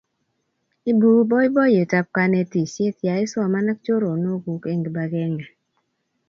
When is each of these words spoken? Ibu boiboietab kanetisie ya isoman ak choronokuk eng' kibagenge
Ibu 0.91 1.09
boiboietab 1.29 2.05
kanetisie 2.15 2.89
ya 3.07 3.15
isoman 3.25 3.67
ak 3.71 3.79
choronokuk 3.85 4.61
eng' 4.71 4.85
kibagenge 4.85 5.47